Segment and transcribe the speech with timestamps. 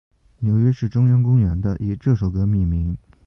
[0.39, 2.97] 纽约市中央公园的以这首歌命名。